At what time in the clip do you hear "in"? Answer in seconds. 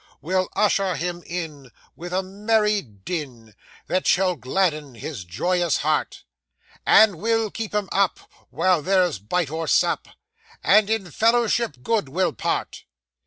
1.27-1.69, 10.89-11.11